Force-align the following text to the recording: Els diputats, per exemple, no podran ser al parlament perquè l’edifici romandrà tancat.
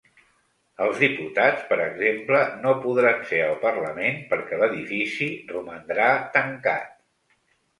Els 0.85 1.01
diputats, 1.01 1.67
per 1.73 1.77
exemple, 1.83 2.39
no 2.65 2.73
podran 2.87 3.21
ser 3.33 3.43
al 3.49 3.53
parlament 3.67 4.19
perquè 4.33 4.61
l’edifici 4.63 5.29
romandrà 5.53 6.09
tancat. 6.39 6.91